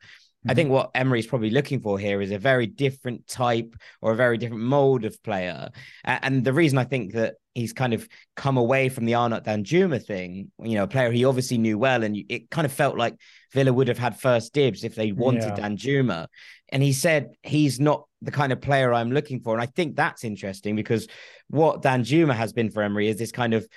I 0.48 0.54
think 0.54 0.68
mm-hmm. 0.68 0.76
what 0.76 0.92
Emery 0.96 1.20
is 1.20 1.28
probably 1.28 1.50
looking 1.50 1.82
for 1.82 2.00
here 2.00 2.22
is 2.22 2.32
a 2.32 2.40
very 2.40 2.66
different 2.66 3.28
type 3.28 3.76
or 4.02 4.14
a 4.14 4.16
very 4.16 4.38
different 4.38 4.64
mold 4.64 5.04
of 5.04 5.22
player. 5.22 5.70
And 6.06 6.46
the 6.46 6.54
reason 6.54 6.78
I 6.78 6.86
think 6.86 7.14
that 7.14 7.36
he's 7.54 7.74
kind 7.74 7.94
of 7.94 8.08
come 8.38 8.56
away 8.56 8.88
from 8.88 9.04
the 9.04 9.16
Arnaut 9.16 9.44
Danjuma 9.44 10.04
thing, 10.04 10.50
you 10.64 10.76
know, 10.76 10.84
a 10.84 10.88
player 10.88 11.12
he 11.12 11.26
obviously 11.26 11.58
knew 11.58 11.78
well, 11.78 12.04
and 12.04 12.18
it 12.30 12.50
kind 12.50 12.64
of 12.64 12.72
felt 12.72 12.98
like 12.98 13.16
Villa 13.52 13.74
would 13.74 13.90
have 13.90 13.98
had 13.98 14.18
first 14.18 14.54
dibs 14.54 14.86
if 14.86 14.96
they 14.96 15.12
wanted 15.12 15.58
yeah. 15.58 15.68
Danjuma. 15.68 16.28
And 16.70 16.82
he 16.82 16.94
said 16.94 17.32
he's 17.44 17.80
not 17.80 18.06
the 18.22 18.32
kind 18.32 18.54
of 18.54 18.62
player 18.62 18.94
I'm 18.94 19.12
looking 19.12 19.42
for. 19.42 19.54
And 19.54 19.62
I 19.62 19.66
think 19.66 19.96
that's 19.96 20.24
interesting 20.24 20.76
because 20.76 21.08
what 21.50 21.82
Danjuma 21.82 22.34
has 22.34 22.54
been 22.54 22.70
for 22.70 22.82
Emery 22.82 23.10
is 23.10 23.18
this 23.18 23.32
kind 23.32 23.54
of 23.54 23.68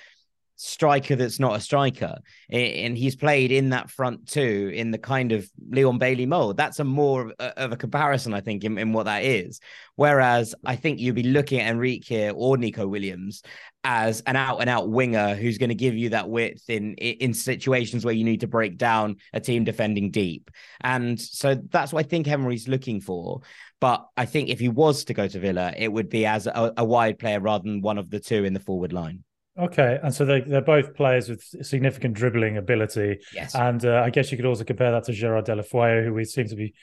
striker 0.63 1.15
that's 1.15 1.39
not 1.39 1.55
a 1.55 1.59
striker. 1.59 2.15
And 2.49 2.97
he's 2.97 3.15
played 3.15 3.51
in 3.51 3.69
that 3.69 3.89
front 3.89 4.27
two 4.27 4.71
in 4.73 4.91
the 4.91 4.97
kind 4.97 5.31
of 5.31 5.49
Leon 5.69 5.97
Bailey 5.97 6.25
mold. 6.25 6.57
That's 6.57 6.79
a 6.79 6.83
more 6.83 7.33
of 7.39 7.71
a 7.71 7.77
comparison, 7.77 8.33
I 8.33 8.41
think, 8.41 8.63
in, 8.63 8.77
in 8.77 8.93
what 8.93 9.05
that 9.05 9.23
is. 9.23 9.59
Whereas 9.95 10.55
I 10.65 10.75
think 10.75 10.99
you'd 10.99 11.15
be 11.15 11.23
looking 11.23 11.59
at 11.59 11.69
Henrique 11.69 12.05
here 12.05 12.31
or 12.33 12.57
Nico 12.57 12.87
Williams 12.87 13.43
as 13.83 14.21
an 14.21 14.37
out 14.37 14.61
and 14.61 14.69
out 14.69 14.89
winger 14.89 15.35
who's 15.35 15.57
going 15.57 15.69
to 15.69 15.75
give 15.75 15.95
you 15.95 16.09
that 16.09 16.29
width 16.29 16.69
in 16.69 16.93
in 16.95 17.33
situations 17.33 18.05
where 18.05 18.13
you 18.13 18.23
need 18.23 18.39
to 18.39 18.47
break 18.47 18.77
down 18.77 19.17
a 19.33 19.41
team 19.41 19.65
defending 19.65 20.09
deep. 20.09 20.49
And 20.81 21.19
so 21.19 21.55
that's 21.55 21.91
what 21.91 22.05
I 22.05 22.07
think 22.07 22.27
Emery's 22.27 22.69
looking 22.69 23.01
for. 23.01 23.41
But 23.81 24.07
I 24.15 24.25
think 24.25 24.47
if 24.47 24.61
he 24.61 24.69
was 24.69 25.03
to 25.05 25.13
go 25.13 25.27
to 25.27 25.39
Villa, 25.39 25.73
it 25.75 25.91
would 25.91 26.07
be 26.07 26.25
as 26.25 26.47
a, 26.47 26.73
a 26.77 26.85
wide 26.85 27.19
player 27.19 27.41
rather 27.41 27.63
than 27.63 27.81
one 27.81 27.97
of 27.97 28.09
the 28.09 28.21
two 28.21 28.45
in 28.45 28.53
the 28.53 28.61
forward 28.61 28.93
line. 28.93 29.25
Okay, 29.57 29.99
and 30.01 30.13
so 30.13 30.25
they 30.25 30.41
they're 30.41 30.61
both 30.61 30.95
players 30.95 31.29
with 31.29 31.43
significant 31.43 32.15
dribbling 32.15 32.57
ability. 32.57 33.19
Yes, 33.33 33.53
and 33.53 33.85
uh, 33.85 34.01
I 34.03 34.09
guess 34.09 34.31
you 34.31 34.37
could 34.37 34.47
also 34.47 34.63
compare 34.63 34.91
that 34.91 35.03
to 35.05 35.13
Gerard 35.13 35.45
Deulofeu, 35.45 36.05
who 36.05 36.13
we 36.13 36.25
seem 36.25 36.47
to 36.47 36.55
be 36.55 36.73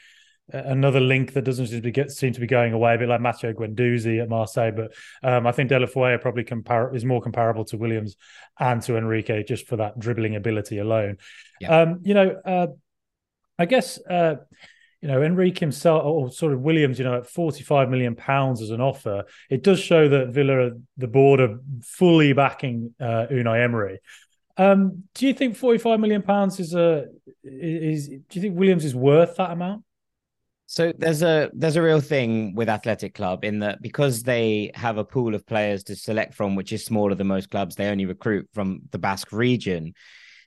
uh, 0.55 0.59
another 0.59 1.01
link 1.01 1.33
that 1.33 1.43
doesn't 1.43 1.67
seem 1.67 1.83
to, 1.83 1.91
get, 1.91 2.13
seem 2.13 2.33
to 2.33 2.41
be 2.41 2.47
going 2.47 2.73
away, 2.73 2.95
a 2.95 2.99
bit 2.99 3.09
like 3.09 3.21
Matteo 3.21 3.53
Guendouzi 3.53 4.23
at 4.23 4.29
Marseille. 4.29 4.71
But 4.71 4.93
um, 5.23 5.47
I 5.47 5.53
think 5.53 5.71
Deulofeu 5.71 6.21
probably 6.21 6.45
compar- 6.45 6.95
is 6.95 7.05
more 7.05 7.21
comparable 7.21 7.65
to 7.67 7.77
Williams 7.77 8.17
and 8.59 8.81
to 8.83 8.97
Henrique 8.97 9.47
just 9.47 9.67
for 9.67 9.77
that 9.77 9.99
dribbling 9.99 10.37
ability 10.37 10.79
alone. 10.79 11.19
Yeah. 11.61 11.81
Um, 11.81 12.01
you 12.03 12.15
know, 12.15 12.41
uh, 12.45 12.69
I 13.59 13.67
guess 13.67 13.99
uh, 14.09 14.37
you 15.01 15.09
know, 15.09 15.23
Henrique 15.23 15.59
himself, 15.59 16.05
or 16.05 16.31
sort 16.31 16.53
of 16.53 16.61
Williams, 16.61 16.99
you 16.99 17.05
know, 17.05 17.17
at 17.17 17.27
45 17.27 17.89
million 17.89 18.15
pounds 18.15 18.61
as 18.61 18.71
an 18.71 18.81
offer, 18.81 19.25
it 19.49 19.63
does 19.63 19.81
show 19.81 20.09
that 20.09 20.29
Villa, 20.29 20.73
the 20.97 21.09
board, 21.09 21.41
are 21.41 21.59
fully 21.83 22.33
backing 22.33 22.95
uh, 23.01 23.27
Unai 23.31 23.65
Emery. 23.65 24.01
Um, 24.57 25.05
do 25.15 25.27
you 25.27 25.33
think 25.33 25.57
45 25.57 26.01
million 26.01 26.23
pounds 26.23 26.61
is 26.61 26.75
a 26.75 27.07
is? 27.43 28.09
Do 28.09 28.23
you 28.33 28.43
think 28.43 28.59
Williams 28.59 28.85
is 28.85 28.95
worth 28.95 29.37
that 29.37 29.53
amount? 29.53 29.85
So 30.67 30.93
there's 30.97 31.23
a 31.23 31.51
there's 31.55 31.77
a 31.77 31.83
real 31.83 32.01
thing 32.01 32.55
with 32.55 32.69
Athletic 32.69 33.15
Club 33.15 33.45
in 33.45 33.61
that 33.61 33.81
because 33.81 34.23
they 34.23 34.71
have 34.75 34.99
a 34.99 35.05
pool 35.05 35.35
of 35.35 35.47
players 35.47 35.83
to 35.85 35.97
select 35.97 36.35
from, 36.35 36.57
which 36.57 36.73
is 36.73 36.85
smaller 36.85 37.15
than 37.15 37.27
most 37.27 37.51
clubs, 37.51 37.75
they 37.75 37.89
only 37.89 38.05
recruit 38.05 38.49
from 38.53 38.83
the 38.91 38.99
Basque 38.99 39.33
region 39.33 39.95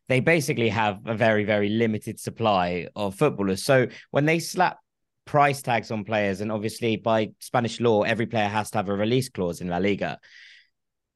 they 0.10 0.20
basically 0.20 0.70
have 0.70 1.00
a 1.06 1.16
very, 1.16 1.44
very 1.44 1.70
limited 1.70 2.20
supply 2.20 2.88
of 2.96 3.16
footballers. 3.16 3.64
So 3.64 3.88
when 4.12 4.26
they 4.26 4.40
slap 4.40 4.78
price 5.26 5.62
tags 5.62 5.92
on 5.92 6.04
players, 6.04 6.42
and 6.42 6.52
obviously 6.52 6.98
by 6.98 7.32
Spanish 7.40 7.80
law, 7.80 8.04
every 8.04 8.26
player 8.26 8.48
has 8.48 8.72
to 8.72 8.78
have 8.80 8.90
a 8.90 8.94
release 8.94 9.30
clause 9.30 9.62
in 9.62 9.70
La 9.70 9.78
Liga. 9.78 10.20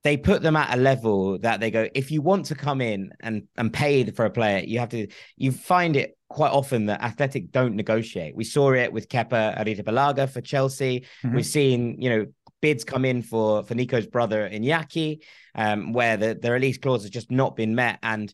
They 0.03 0.15
put 0.15 0.41
them 0.41 0.56
at 0.56 0.74
a 0.74 0.79
level 0.79 1.38
that 1.39 1.60
they 1.60 1.70
go, 1.70 1.89
if 1.94 2.12
you 2.12 2.22
want 2.22 2.46
to 2.46 2.56
come 2.56 2.79
in 2.79 3.12
and, 3.20 3.44
and 3.58 3.74
pay 3.74 4.10
for 4.12 4.24
a 4.24 4.29
player, 4.29 4.63
you 4.65 4.79
have 4.79 4.89
to, 4.89 5.08
you 5.36 5.51
find 5.51 5.98
it 5.98 6.17
quite 6.29 6.51
often 6.51 6.86
that 6.86 7.01
Athletic 7.01 7.51
don't 7.51 7.75
negotiate. 7.75 8.36
We 8.36 8.46
saw 8.46 8.72
it 8.72 8.94
with 8.94 9.10
Kepa 9.10 9.58
Arrizabalaga 9.58 10.29
for 10.29 10.39
Chelsea. 10.39 11.06
Mm-hmm. 11.24 11.36
We've 11.36 11.46
seen, 11.46 12.01
you 12.01 12.10
know, 12.10 12.25
bids 12.62 12.84
come 12.84 13.06
in 13.06 13.22
for 13.22 13.63
for 13.63 13.75
Nico's 13.75 14.08
brother 14.08 14.50
Iñaki, 14.50 15.20
um, 15.56 15.94
where 15.94 16.17
the, 16.17 16.38
the 16.41 16.51
release 16.51 16.77
clause 16.77 17.03
has 17.03 17.12
just 17.12 17.29
not 17.29 17.56
been 17.56 17.75
met. 17.75 18.00
And 18.01 18.34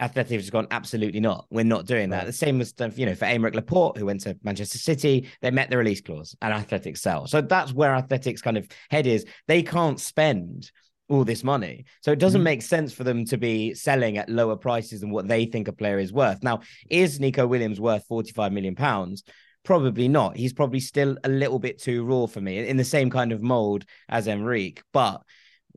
Athletic 0.00 0.40
has 0.40 0.50
gone 0.50 0.66
absolutely 0.70 1.20
not. 1.20 1.46
We're 1.50 1.64
not 1.64 1.86
doing 1.86 2.10
that. 2.10 2.26
The 2.26 2.32
same 2.32 2.58
was 2.58 2.72
done, 2.72 2.92
you 2.96 3.06
know, 3.06 3.14
for 3.14 3.26
Aymeric 3.26 3.54
Laporte, 3.54 3.96
who 3.96 4.06
went 4.06 4.20
to 4.22 4.36
Manchester 4.42 4.78
City. 4.78 5.28
They 5.40 5.50
met 5.50 5.70
the 5.70 5.78
release 5.78 6.00
clause, 6.00 6.34
and 6.42 6.52
Athletic 6.52 6.96
sell. 6.96 7.26
So 7.26 7.40
that's 7.40 7.72
where 7.72 7.94
Athletic's 7.94 8.42
kind 8.42 8.56
of 8.56 8.66
head 8.90 9.06
is. 9.06 9.24
They 9.46 9.62
can't 9.62 10.00
spend 10.00 10.70
all 11.08 11.24
this 11.24 11.44
money, 11.44 11.84
so 12.00 12.10
it 12.10 12.18
doesn't 12.18 12.40
mm-hmm. 12.40 12.44
make 12.44 12.62
sense 12.62 12.92
for 12.92 13.04
them 13.04 13.24
to 13.26 13.36
be 13.36 13.74
selling 13.74 14.18
at 14.18 14.28
lower 14.28 14.56
prices 14.56 15.00
than 15.00 15.10
what 15.10 15.28
they 15.28 15.44
think 15.44 15.68
a 15.68 15.72
player 15.72 15.98
is 15.98 16.12
worth. 16.12 16.42
Now, 16.42 16.60
is 16.90 17.20
Nico 17.20 17.46
Williams 17.46 17.80
worth 17.80 18.04
forty-five 18.06 18.52
million 18.52 18.74
pounds? 18.74 19.22
Probably 19.64 20.08
not. 20.08 20.36
He's 20.36 20.52
probably 20.52 20.80
still 20.80 21.16
a 21.24 21.28
little 21.28 21.58
bit 21.58 21.80
too 21.80 22.04
raw 22.04 22.26
for 22.26 22.40
me 22.40 22.66
in 22.66 22.76
the 22.76 22.84
same 22.84 23.10
kind 23.10 23.32
of 23.32 23.42
mold 23.42 23.84
as 24.08 24.28
Henrique, 24.28 24.82
but 24.92 25.22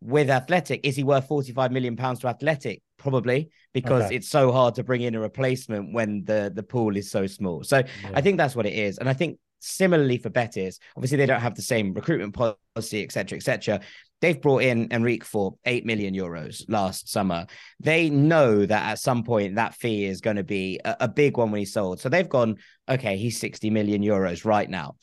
with 0.01 0.29
Athletic, 0.29 0.81
is 0.83 0.95
he 0.95 1.03
worth 1.03 1.27
45 1.27 1.71
million 1.71 1.95
pounds 1.95 2.19
to 2.19 2.27
Athletic? 2.27 2.81
Probably 2.97 3.51
because 3.73 4.05
okay. 4.05 4.15
it's 4.15 4.27
so 4.27 4.51
hard 4.51 4.75
to 4.75 4.83
bring 4.83 5.01
in 5.01 5.13
a 5.13 5.19
replacement 5.19 5.93
when 5.93 6.23
the 6.25 6.51
the 6.53 6.63
pool 6.63 6.97
is 6.97 7.11
so 7.11 7.27
small. 7.27 7.63
So 7.63 7.77
yeah. 7.77 8.11
I 8.13 8.21
think 8.21 8.37
that's 8.37 8.55
what 8.55 8.65
it 8.65 8.73
is. 8.73 8.97
And 8.97 9.07
I 9.07 9.13
think 9.13 9.39
similarly 9.59 10.17
for 10.17 10.29
Betis, 10.29 10.79
obviously 10.95 11.17
they 11.17 11.25
don't 11.25 11.41
have 11.41 11.55
the 11.55 11.61
same 11.61 11.93
recruitment 11.93 12.33
policy, 12.33 13.03
etc., 13.03 13.37
etc. 13.37 13.81
they've 14.21 14.41
brought 14.41 14.63
in 14.63 14.87
Henrique 14.91 15.23
for 15.23 15.55
8 15.65 15.85
million 15.85 16.13
euros 16.13 16.63
last 16.67 17.09
summer. 17.09 17.45
They 17.79 18.09
know 18.09 18.65
that 18.65 18.91
at 18.91 18.99
some 18.99 19.23
point 19.23 19.55
that 19.55 19.75
fee 19.75 20.05
is 20.05 20.21
going 20.21 20.37
to 20.37 20.43
be 20.43 20.79
a, 20.83 20.97
a, 21.01 21.07
big 21.07 21.37
one 21.37 21.51
when 21.51 21.59
he's 21.59 21.73
sold. 21.73 21.99
So 21.99 22.09
they've 22.09 22.27
gone, 22.27 22.57
okay, 22.89 23.17
he's 23.17 23.39
60 23.39 23.69
million 23.69 24.01
euros 24.01 24.45
right 24.45 24.69
now. 24.69 24.95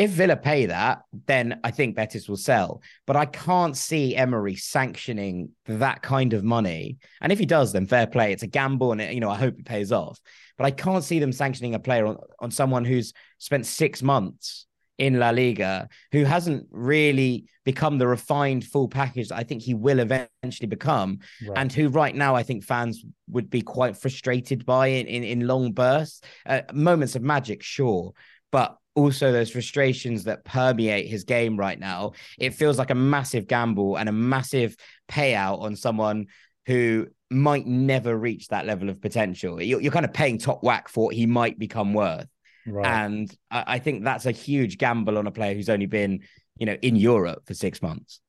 If 0.00 0.12
Villa 0.12 0.34
pay 0.34 0.64
that, 0.64 1.02
then 1.26 1.60
I 1.62 1.70
think 1.70 1.94
Betis 1.94 2.26
will 2.26 2.38
sell. 2.38 2.80
But 3.06 3.16
I 3.16 3.26
can't 3.26 3.76
see 3.76 4.16
Emery 4.16 4.56
sanctioning 4.56 5.50
that 5.66 6.00
kind 6.00 6.32
of 6.32 6.42
money. 6.42 6.96
And 7.20 7.30
if 7.30 7.38
he 7.38 7.44
does, 7.44 7.72
then 7.74 7.86
fair 7.86 8.06
play. 8.06 8.32
It's 8.32 8.42
a 8.42 8.46
gamble, 8.46 8.92
and 8.92 9.00
it, 9.02 9.12
you 9.12 9.20
know 9.20 9.28
I 9.28 9.36
hope 9.36 9.58
it 9.58 9.66
pays 9.66 9.92
off. 9.92 10.18
But 10.56 10.64
I 10.64 10.70
can't 10.70 11.04
see 11.04 11.18
them 11.18 11.32
sanctioning 11.32 11.74
a 11.74 11.78
player 11.78 12.06
on, 12.06 12.16
on 12.38 12.50
someone 12.50 12.86
who's 12.86 13.12
spent 13.36 13.66
six 13.66 14.02
months 14.02 14.64
in 14.96 15.18
La 15.18 15.30
Liga, 15.30 15.86
who 16.12 16.24
hasn't 16.24 16.66
really 16.70 17.44
become 17.66 17.98
the 17.98 18.08
refined 18.08 18.64
full 18.64 18.88
package 18.88 19.28
that 19.28 19.36
I 19.36 19.42
think 19.42 19.60
he 19.60 19.74
will 19.74 19.98
eventually 19.98 20.66
become, 20.66 21.18
right. 21.46 21.58
and 21.58 21.70
who 21.70 21.90
right 21.90 22.14
now 22.14 22.34
I 22.34 22.42
think 22.42 22.64
fans 22.64 23.04
would 23.28 23.50
be 23.50 23.60
quite 23.60 23.98
frustrated 23.98 24.64
by 24.64 24.86
in 24.86 25.06
in, 25.06 25.24
in 25.24 25.46
long 25.46 25.72
bursts, 25.72 26.22
uh, 26.46 26.62
moments 26.72 27.16
of 27.16 27.22
magic, 27.22 27.62
sure, 27.62 28.14
but 28.50 28.78
also 29.00 29.32
those 29.32 29.50
frustrations 29.50 30.24
that 30.24 30.44
permeate 30.44 31.08
his 31.08 31.24
game 31.24 31.56
right 31.56 31.78
now. 31.78 32.12
It 32.38 32.54
feels 32.54 32.78
like 32.78 32.90
a 32.90 32.94
massive 32.94 33.46
gamble 33.46 33.96
and 33.96 34.08
a 34.08 34.12
massive 34.12 34.76
payout 35.08 35.60
on 35.60 35.74
someone 35.74 36.26
who 36.66 37.08
might 37.30 37.66
never 37.66 38.16
reach 38.16 38.48
that 38.48 38.66
level 38.66 38.88
of 38.88 39.00
potential. 39.00 39.60
You're, 39.60 39.80
you're 39.80 39.92
kind 39.92 40.04
of 40.04 40.12
paying 40.12 40.38
top 40.38 40.62
whack 40.62 40.88
for 40.88 41.06
what 41.06 41.14
he 41.14 41.26
might 41.26 41.58
become 41.58 41.94
worth. 41.94 42.28
Right. 42.66 42.86
And 42.86 43.34
I, 43.50 43.64
I 43.66 43.78
think 43.78 44.04
that's 44.04 44.26
a 44.26 44.32
huge 44.32 44.78
gamble 44.78 45.16
on 45.18 45.26
a 45.26 45.30
player 45.30 45.54
who's 45.54 45.68
only 45.68 45.86
been, 45.86 46.20
you 46.58 46.66
know, 46.66 46.76
in 46.82 46.96
Europe 46.96 47.42
for 47.46 47.54
six 47.54 47.80
months. 47.80 48.20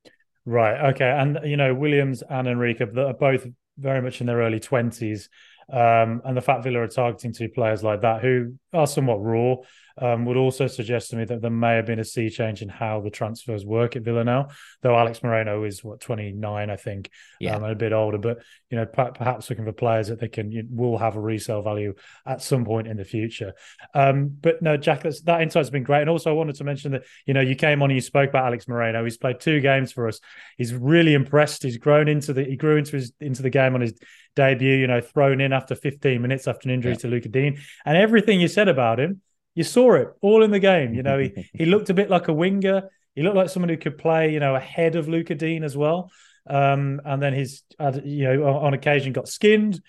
Right. 0.46 0.94
Okay. 0.94 1.10
And 1.10 1.40
you 1.44 1.58
know, 1.58 1.74
Williams 1.76 2.24
and 2.28 2.48
Henrique 2.48 2.82
are 2.82 3.14
both 3.14 3.46
very 3.78 4.02
much 4.02 4.22
in 4.22 4.28
their 4.28 4.38
early 4.38 4.60
twenties, 4.60 5.30
um, 5.70 6.22
and 6.26 6.36
the 6.36 6.42
fact 6.42 6.64
Villa 6.64 6.82
are 6.82 6.88
targeting 6.88 7.34
two 7.34 7.50
players 7.50 7.84
like 7.84 8.02
that 8.02 8.22
who 8.22 8.56
are 8.74 8.88
somewhat 8.88 9.22
raw 9.22 9.56
um, 9.98 10.26
would 10.26 10.38
also 10.38 10.68
suggest 10.68 11.10
to 11.10 11.16
me 11.16 11.26
that 11.26 11.42
there 11.42 11.52
may 11.52 11.76
have 11.76 11.86
been 11.86 12.00
a 12.00 12.06
sea 12.06 12.30
change 12.30 12.62
in 12.62 12.70
how 12.70 13.02
the 13.02 13.10
transfers 13.10 13.66
work 13.66 13.96
at 13.96 14.04
Villa 14.04 14.24
now. 14.24 14.48
Though 14.82 14.98
Alex 14.98 15.22
Moreno 15.24 15.64
is 15.64 15.84
what 15.84 16.00
29, 16.00 16.70
I 16.70 16.76
think, 16.76 17.10
yeah, 17.40 17.56
um, 17.56 17.64
a 17.64 17.76
bit 17.76 17.94
older. 17.94 18.18
But 18.18 18.40
you 18.70 18.78
know, 18.78 18.86
perhaps 18.86 19.50
looking 19.50 19.66
for 19.66 19.74
players 19.74 20.08
that 20.08 20.20
they 20.20 20.28
can 20.28 20.52
you, 20.52 20.64
will 20.70 20.98
have 20.98 21.16
a 21.16 21.22
resale 21.22 21.62
value 21.62 21.94
at 22.26 22.42
some 22.42 22.66
point 22.66 22.88
in 22.88 22.98
the 22.98 23.06
future. 23.06 23.54
Um, 23.94 24.30
but 24.30 24.62
no, 24.62 24.78
Jack, 24.78 25.04
that 25.04 25.42
insight's 25.42 25.70
been 25.70 25.84
great. 25.84 26.02
And 26.02 26.10
also, 26.10 26.30
I 26.30 26.34
wanted 26.34 26.56
to 26.56 26.64
mention 26.64 26.94
that 26.94 27.04
you 27.26 27.34
know 27.34 27.42
you 27.42 27.56
came 27.56 27.82
on 27.82 27.92
and 27.92 27.98
you 27.98 28.02
spoke 28.02 28.30
about 28.30 28.46
Alex 28.46 28.68
Moreno. 28.68 29.04
He's 29.04 29.18
played 29.18 29.40
two 29.40 29.60
games 29.60 29.92
for 29.92 30.08
us. 30.08 30.20
He's 30.58 30.74
really 30.74 31.14
impressed. 31.14 31.64
He's 31.64 31.78
grown 31.78 32.08
into 32.08 32.34
the 32.34 32.44
he 32.44 32.56
grew 32.56 32.78
into 32.78 32.94
his 32.94 33.12
into 33.20 33.42
the 33.42 33.50
game 33.50 33.76
on 33.76 33.82
his 33.82 33.94
debut. 34.36 34.76
You 34.76 34.88
know, 34.88 35.02
thrown 35.02 35.42
in 35.42 35.51
after 35.54 35.76
15 35.76 36.22
minutes 36.22 36.48
after 36.48 36.70
an 36.70 36.76
injury 36.76 36.94
yeah. 36.94 36.98
to 37.00 37.08
Lucas 37.08 37.32
Digne. 37.32 37.58
and 37.86 37.98
everything 37.98 38.40
you 38.40 38.48
said 38.48 38.68
about 38.68 39.00
him 39.00 39.22
you 39.56 39.64
saw 39.64 39.94
it 39.94 40.10
all 40.22 40.44
in 40.44 40.52
the 40.52 40.60
game. 40.60 40.94
You 40.94 41.04
know, 41.04 41.20
he, 41.20 41.50
he 41.54 41.66
looked 41.66 41.90
a 41.90 41.94
bit 41.94 42.10
like 42.10 42.28
a 42.28 42.34
winger. 42.34 42.90
He 43.16 43.24
looked 43.24 43.36
like 43.36 43.50
someone 43.50 43.70
who 43.70 43.78
could 43.78 43.98
play, 43.98 44.34
you 44.34 44.40
know, 44.40 44.56
ahead 44.56 44.96
of 44.96 45.08
Lucas 45.08 45.38
Digne 45.38 45.64
as 45.64 45.76
well. 45.76 46.10
Um, 46.48 47.02
and 47.06 47.22
then 47.22 47.34
his, 47.34 47.64
you 48.04 48.24
know, 48.24 48.48
on 48.48 48.74
occasion 48.74 49.14
got 49.14 49.28
skinned, 49.28 49.80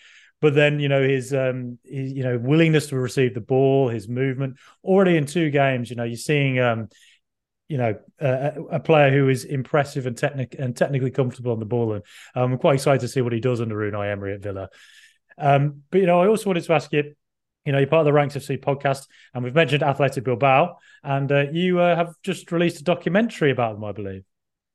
but 0.40 0.54
then 0.54 0.80
you 0.80 0.88
know 0.88 1.02
his, 1.02 1.32
um, 1.32 1.78
his, 1.82 2.12
you 2.12 2.24
know, 2.24 2.36
willingness 2.36 2.88
to 2.88 2.96
receive 2.96 3.32
the 3.32 3.40
ball, 3.40 3.88
his 3.88 4.08
movement. 4.08 4.56
Already 4.84 5.16
in 5.16 5.24
two 5.24 5.50
games, 5.50 5.88
you 5.88 5.96
know, 5.96 6.04
you're 6.04 6.16
seeing, 6.16 6.58
um, 6.58 6.88
you 7.68 7.78
know, 7.78 7.94
a, 8.20 8.52
a 8.72 8.80
player 8.80 9.10
who 9.10 9.30
is 9.30 9.44
impressive 9.44 10.04
and 10.06 10.18
technic 10.18 10.56
and 10.58 10.76
technically 10.76 11.10
comfortable 11.10 11.52
on 11.52 11.58
the 11.58 11.64
ball. 11.64 11.94
And 11.94 12.02
um, 12.34 12.52
I'm 12.52 12.58
quite 12.58 12.74
excited 12.74 13.00
to 13.00 13.08
see 13.08 13.22
what 13.22 13.32
he 13.32 13.40
does 13.40 13.62
under 13.62 13.76
Unai 13.76 14.12
Emery 14.12 14.34
at 14.34 14.42
Villa. 14.42 14.68
Um, 15.38 15.82
but 15.90 16.00
you 16.00 16.06
know, 16.06 16.20
I 16.20 16.28
also 16.28 16.48
wanted 16.48 16.64
to 16.64 16.72
ask 16.72 16.92
you 16.92 17.14
you 17.64 17.72
know, 17.72 17.78
you're 17.78 17.86
part 17.86 18.00
of 18.00 18.06
the 18.06 18.12
Ranks 18.12 18.34
FC 18.34 18.58
podcast, 18.58 19.06
and 19.34 19.44
we've 19.44 19.54
mentioned 19.54 19.82
Athletic 19.82 20.24
Bilbao, 20.24 20.78
and 21.04 21.30
uh, 21.30 21.44
you 21.52 21.80
uh, 21.80 21.94
have 21.94 22.14
just 22.22 22.50
released 22.50 22.80
a 22.80 22.84
documentary 22.84 23.50
about 23.50 23.74
them, 23.74 23.84
I 23.84 23.92
believe. 23.92 24.24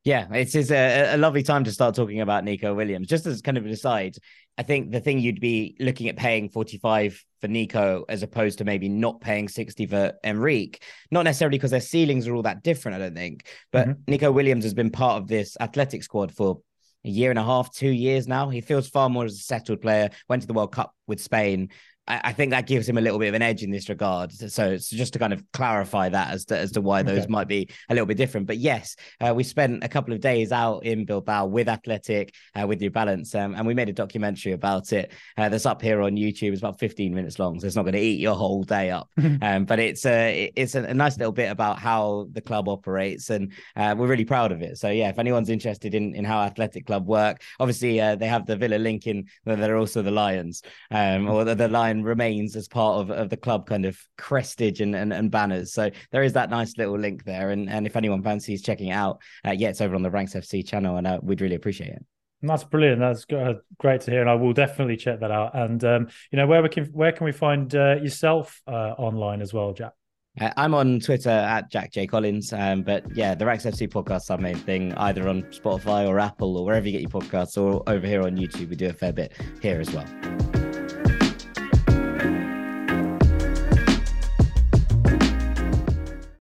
Yeah, 0.03 0.33
it 0.33 0.55
is 0.55 0.71
a, 0.71 1.15
a, 1.15 1.17
lovely 1.17 1.43
time 1.43 1.65
to 1.65 1.71
start 1.71 1.95
talking 1.95 2.21
about 2.21 2.45
Nico 2.45 2.73
Williams. 2.73 3.07
Just 3.09 3.25
as 3.25 3.41
kind 3.41 3.57
of 3.57 3.65
an 3.65 3.71
aside, 3.71 4.15
I 4.57 4.63
think 4.63 4.91
the 4.91 5.01
thing 5.01 5.19
you'd 5.19 5.41
be 5.41 5.75
looking 5.81 6.07
at 6.07 6.15
paying 6.15 6.47
45 6.47 7.21
for 7.41 7.49
Nico 7.49 8.05
as 8.07 8.23
opposed 8.23 8.59
to 8.59 8.63
maybe 8.63 8.87
not 8.87 9.19
paying 9.19 9.49
60 9.49 9.85
for 9.87 10.13
Henrique, 10.25 10.81
not 11.11 11.23
necessarily 11.23 11.57
because 11.57 11.71
their 11.71 11.81
ceilings 11.81 12.25
are 12.25 12.35
all 12.35 12.43
that 12.43 12.63
different, 12.63 12.95
I 12.95 12.99
don't 12.99 13.15
think. 13.15 13.47
But 13.73 13.89
mm-hmm. 13.89 14.01
Nico 14.07 14.31
Williams 14.31 14.63
has 14.63 14.73
been 14.73 14.91
part 14.91 15.21
of 15.21 15.27
this 15.27 15.57
athletic 15.59 16.03
squad 16.03 16.31
for 16.33 16.61
a 17.07 17.09
year 17.09 17.29
and 17.29 17.39
a 17.39 17.43
half, 17.43 17.73
two 17.73 17.89
years 17.89 18.27
now. 18.27 18.49
He 18.49 18.61
feels 18.61 18.87
far 18.87 19.09
more 19.09 19.25
as 19.25 19.33
a 19.33 19.37
settled 19.37 19.81
player, 19.81 20.09
went 20.29 20.41
to 20.43 20.47
the 20.47 20.53
World 20.53 20.73
Cup 20.73 20.93
with 21.07 21.21
Spain, 21.21 21.69
I, 22.07 22.33
think 22.33 22.51
that 22.51 22.67
gives 22.67 22.87
him 22.87 22.97
a 22.97 23.01
little 23.01 23.19
bit 23.19 23.27
of 23.27 23.33
an 23.33 23.41
edge 23.41 23.63
in 23.63 23.71
this 23.71 23.89
regard. 23.89 24.31
So 24.31 24.71
it's 24.71 24.89
just 24.89 25.13
to 25.13 25.19
kind 25.19 25.33
of 25.33 25.43
clarify 25.51 26.09
that 26.09 26.31
as 26.31 26.45
to, 26.45 26.57
as 26.57 26.71
to 26.73 26.81
why 26.81 27.03
those 27.03 27.23
okay. 27.23 27.27
might 27.29 27.47
be 27.47 27.69
a 27.89 27.93
little 27.93 28.05
bit 28.05 28.17
different. 28.17 28.47
But 28.47 28.57
yes, 28.57 28.95
uh, 29.19 29.33
we 29.35 29.43
spent 29.43 29.83
a 29.83 29.89
couple 29.89 30.13
of 30.13 30.21
days 30.21 30.51
out 30.51 30.85
in 30.85 31.05
Bilbao 31.05 31.47
with 31.47 31.67
Athletic, 31.67 32.33
uh, 32.55 32.65
with 32.65 32.79
New 32.79 32.89
Balance, 32.89 33.35
um, 33.35 33.55
and 33.55 33.67
we 33.67 33.73
made 33.73 33.89
a 33.89 33.93
documentary 33.93 34.53
about 34.53 34.93
it 34.93 35.11
uh, 35.37 35.49
that's 35.49 35.65
up 35.65 35.81
here 35.81 36.01
on 36.01 36.13
YouTube. 36.15 36.51
It's 36.51 36.61
about 36.61 36.79
15 36.79 37.13
minutes 37.13 37.39
long, 37.39 37.59
so 37.59 37.67
it's 37.67 37.75
not 37.75 37.83
going 37.83 37.93
to 37.93 37.99
eat 37.99 38.19
your 38.19 38.35
whole 38.35 38.63
day 38.63 38.89
up. 38.91 39.09
um, 39.41 39.65
but 39.65 39.79
it's 39.79 40.05
a 40.05 40.51
it's 40.55 40.75
a, 40.75 40.93
nice 40.93 41.17
little 41.17 41.33
bit 41.33 41.51
about 41.51 41.79
how 41.79 42.27
the 42.31 42.41
club 42.41 42.69
operates, 42.69 43.29
and 43.29 43.51
uh, 43.75 43.95
we're 43.97 44.07
really 44.07 44.25
proud 44.25 44.51
of 44.51 44.61
it. 44.61 44.77
So 44.77 44.89
yeah, 44.89 45.09
if 45.09 45.19
anyone's 45.19 45.49
interested 45.49 45.93
in 45.93 46.15
in 46.15 46.23
how 46.23 46.39
Athletic 46.41 46.85
Club 46.85 47.05
work, 47.05 47.41
obviously 47.59 47.99
uh, 47.99 48.15
they 48.15 48.27
have 48.27 48.45
the 48.45 48.55
Villa 48.55 48.77
link 48.77 49.07
in, 49.07 49.25
they're 49.45 49.77
also 49.77 50.01
the 50.01 50.11
Lions, 50.11 50.61
um, 50.91 51.29
or 51.29 51.43
the, 51.43 51.55
the 51.55 51.67
Lion 51.67 51.96
remains 52.03 52.55
as 52.55 52.67
part 52.67 53.01
of, 53.01 53.11
of 53.11 53.29
the 53.29 53.37
club 53.37 53.67
kind 53.67 53.85
of 53.85 53.99
crestage 54.17 54.81
and, 54.81 54.95
and, 54.95 55.13
and 55.13 55.31
banners. 55.31 55.73
So 55.73 55.89
there 56.11 56.23
is 56.23 56.33
that 56.33 56.49
nice 56.49 56.77
little 56.77 56.97
link 56.97 57.23
there. 57.23 57.51
And, 57.51 57.69
and 57.69 57.85
if 57.85 57.95
anyone 57.95 58.23
fancies 58.23 58.61
checking 58.61 58.89
it 58.89 58.93
out, 58.93 59.21
uh, 59.45 59.51
yeah, 59.51 59.69
it's 59.69 59.81
over 59.81 59.95
on 59.95 60.03
the 60.03 60.11
Ranks 60.11 60.33
FC 60.33 60.67
channel 60.67 60.97
and 60.97 61.07
uh, 61.07 61.19
we'd 61.21 61.41
really 61.41 61.55
appreciate 61.55 61.89
it. 61.89 62.05
That's 62.41 62.63
brilliant. 62.63 62.99
That's 62.99 63.25
uh, 63.33 63.53
great 63.79 64.01
to 64.01 64.11
hear, 64.11 64.21
and 64.21 64.29
I 64.29 64.35
will 64.35 64.53
definitely 64.53 64.97
check 64.97 65.21
that 65.21 65.31
out. 65.31 65.55
And 65.55 65.83
um, 65.83 66.07
you 66.31 66.37
know, 66.37 66.45
where 66.45 66.61
we 66.61 66.69
can 66.69 66.85
where 66.85 67.11
can 67.11 67.25
we 67.25 67.31
find 67.31 67.73
uh, 67.73 67.95
yourself 67.95 68.61
uh, 68.67 68.93
online 68.97 69.41
as 69.41 69.53
well, 69.53 69.73
Jack? 69.73 69.93
Uh, 70.39 70.51
I'm 70.55 70.73
on 70.73 70.99
Twitter 70.99 71.29
at 71.29 71.71
Jack 71.71 71.91
J 71.91 72.05
Collins. 72.05 72.53
Um, 72.53 72.83
but 72.83 73.03
yeah, 73.15 73.33
the 73.33 73.45
Ranks 73.45 73.65
FC 73.65 73.89
podcast 73.89 74.29
our 74.29 74.37
main 74.37 74.55
thing, 74.55 74.93
either 74.95 75.27
on 75.27 75.43
Spotify 75.43 76.07
or 76.07 76.19
Apple 76.19 76.57
or 76.57 76.65
wherever 76.65 76.85
you 76.87 76.91
get 76.91 77.01
your 77.01 77.09
podcasts, 77.09 77.57
or 77.57 77.83
over 77.89 78.05
here 78.05 78.21
on 78.21 78.37
YouTube. 78.37 78.69
We 78.69 78.75
do 78.75 78.89
a 78.89 78.93
fair 78.93 79.13
bit 79.13 79.33
here 79.61 79.79
as 79.79 79.91
well. 79.91 80.46